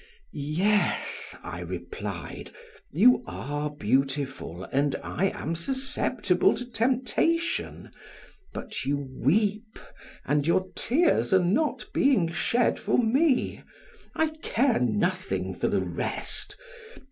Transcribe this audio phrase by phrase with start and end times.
[0.33, 2.49] "Yes," I replied,
[2.91, 7.91] "you are beautiful and I am susceptible to temptation;
[8.51, 9.77] but you weep,
[10.25, 13.61] and your tears not being shed for me,
[14.15, 16.57] I care nothing for the rest.